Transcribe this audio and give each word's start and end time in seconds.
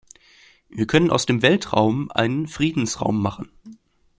Wir 0.67 0.87
können 0.87 1.11
aus 1.11 1.27
dem 1.27 1.43
Weltraum 1.43 2.09
einen 2.09 2.47
Friedensraum 2.47 3.21
machen. 3.21 3.51